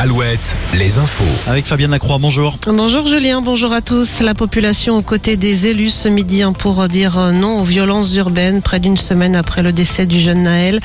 [0.00, 1.24] Alouette, les infos.
[1.48, 2.56] Avec Fabienne Lacroix, bonjour.
[2.68, 4.20] Bonjour Julien, bonjour à tous.
[4.20, 8.62] La population aux côtés des élus ce midi hein, pour dire non aux violences urbaines
[8.62, 10.78] près d'une semaine après le décès du jeune Naël.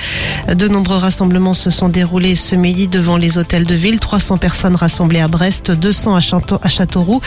[0.51, 3.99] De nombreux rassemblements se sont déroulés ce midi devant les hôtels de ville.
[3.99, 7.21] 300 personnes rassemblées à Brest, 200 à, Château, à Châteauroux,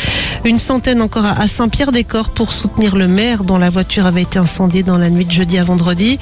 [0.44, 4.82] une centaine encore à Saint-Pierre-des-Corps pour soutenir le maire dont la voiture avait été incendiée
[4.82, 6.18] dans la nuit de jeudi à vendredi.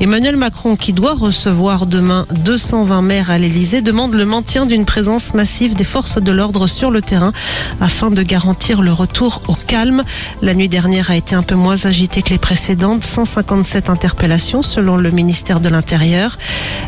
[0.00, 5.34] Emmanuel Macron, qui doit recevoir demain 220 maires à l'Elysée, demande le maintien d'une présence
[5.34, 7.32] massive des forces de l'ordre sur le terrain
[7.80, 10.04] afin de garantir le retour au calme.
[10.40, 14.96] La nuit dernière a été un peu moins agitée que les précédentes, 157 interpellations selon
[14.96, 16.38] le ministère de l'Intérieur.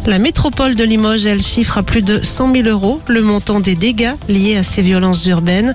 [0.06, 3.74] La métropole de Limoges, elle chiffre à plus de 100 000 euros le montant des
[3.74, 5.74] dégâts liés à ces violences urbaines.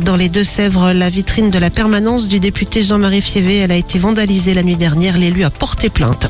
[0.00, 4.00] Dans les Deux-Sèvres, la vitrine de la permanence du député Jean-Marie Fievé, elle a été
[4.00, 5.16] vandalisée la nuit dernière.
[5.16, 6.28] L'élu a porté plainte.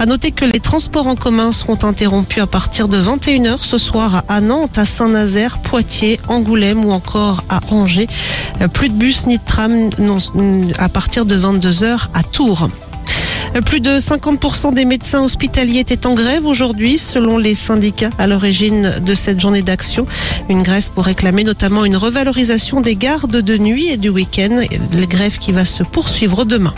[0.00, 4.22] À noter que les transports en commun seront interrompus à partir de 21h ce soir
[4.28, 8.06] à Nantes, à Saint-Nazaire, Poitiers, Angoulême ou encore à Angers.
[8.62, 9.90] Euh, plus de bus ni de tram
[10.78, 12.70] à partir de 22h à Tours.
[13.56, 18.26] Euh, plus de 50% des médecins hospitaliers étaient en grève aujourd'hui, selon les syndicats à
[18.26, 20.06] l'origine de cette journée d'action.
[20.48, 24.62] Une grève pour réclamer notamment une revalorisation des gardes de nuit et du week-end.
[24.94, 26.72] La grève qui va se poursuivre demain.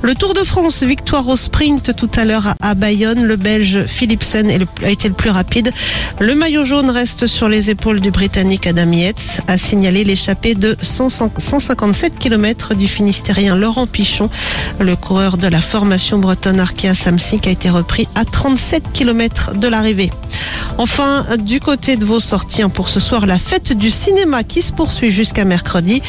[0.00, 3.24] Le Tour de France, victoire au sprint tout à l'heure à Bayonne.
[3.24, 4.48] Le Belge Philipsen
[4.84, 5.72] a été le plus rapide.
[6.20, 10.76] Le maillot jaune reste sur les épaules du Britannique Adam Yates, a signalé l'échappée de
[10.80, 14.30] 157 km du Finistérien Laurent Pichon.
[14.78, 19.66] Le coureur de la formation bretonne Arkea Samsic a été repris à 37 km de
[19.66, 20.12] l'arrivée.
[20.78, 24.62] Enfin, du côté de vos sorties hein, pour ce soir, la fête du cinéma qui
[24.62, 26.00] se poursuit jusqu'à mercredi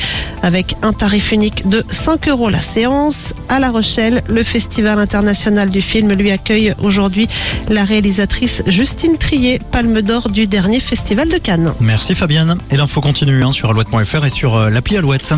[0.44, 3.34] avec un tarif unique de 5 euros la séance.
[3.50, 7.28] À La Rochelle, le Festival international du film lui accueille aujourd'hui
[7.68, 11.74] la réalisatrice Justine Trier, palme d'or du dernier festival de Cannes.
[11.80, 12.56] Merci Fabienne.
[12.70, 15.34] Et l'info continue hein, sur alouette.fr et sur euh, l'appli Alouette.